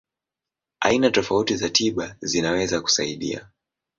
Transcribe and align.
Aina 0.79 1.09
tofauti 1.11 1.55
za 1.57 1.69
tiba 1.69 2.15
zinaweza 2.21 2.81
kusaidia. 2.81 3.49